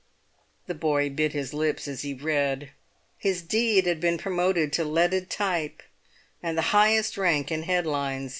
The 0.65 0.73
boy 0.73 1.11
bit 1.11 1.33
his 1.33 1.53
lips 1.53 1.87
as 1.87 2.01
he 2.01 2.11
read. 2.11 2.71
His 3.19 3.43
deed 3.43 3.85
had 3.85 3.99
been 4.01 4.17
promoted 4.17 4.73
to 4.73 4.83
leaded 4.83 5.29
type 5.29 5.83
and 6.41 6.57
the 6.57 6.63
highest 6.73 7.19
rank 7.19 7.51
in 7.51 7.61
headlines. 7.61 8.29